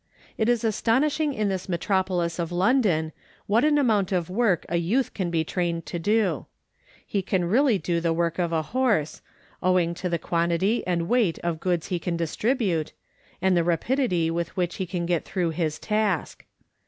It 0.35 0.49
is 0.49 0.63
astonishing 0.63 1.31
in 1.31 1.49
this 1.49 1.69
metropolis 1.69 2.39
of 2.39 2.51
London 2.51 3.11
what 3.45 3.63
an 3.63 3.77
amount 3.77 4.11
of 4.11 4.31
work 4.31 4.65
a 4.67 4.77
youth 4.77 5.13
can 5.13 5.29
be 5.29 5.43
trained 5.43 5.85
to 5.85 5.99
do. 5.99 6.47
He 7.05 7.21
can 7.21 7.45
really 7.45 7.77
do 7.77 8.01
the 8.01 8.11
work 8.11 8.39
of 8.39 8.51
a 8.51 8.55
WHAT 8.55 8.63
TO 8.63 8.69
AVOID 8.69 8.89
IN 8.89 9.05
CYCLING. 9.05 9.23
183 9.59 9.61
horse, 9.61 9.75
owing 9.75 9.93
to 9.93 10.09
the 10.09 10.27
quantity 10.27 10.87
and 10.87 11.07
weight 11.07 11.37
of 11.43 11.59
goods 11.59 11.87
he 11.89 11.99
can 11.99 12.17
distribute, 12.17 12.93
and 13.43 13.55
the 13.55 13.63
rapidity 13.63 14.31
with 14.31 14.57
which 14.57 14.77
he 14.77 14.87
can 14.87 15.05
get 15.05 15.23
through 15.23 15.51
his 15.51 15.77
task. 15.77 16.47